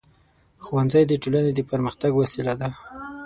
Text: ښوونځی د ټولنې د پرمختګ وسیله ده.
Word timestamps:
ښوونځی 0.63 1.03
د 1.07 1.13
ټولنې 1.23 1.51
د 1.55 1.59
پرمختګ 1.71 2.11
وسیله 2.15 2.53
ده. 2.61 2.69